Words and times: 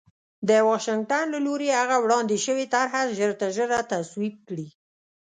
د 0.49 0.51
واشنګټن 0.67 1.25
له 1.33 1.39
لوري 1.45 1.69
هغه 1.79 1.95
وړاندې 2.03 2.37
شوې 2.45 2.65
طرح 2.73 2.93
ژرترژره 3.17 3.79
تصویب 3.91 4.35
کړي 4.47 4.67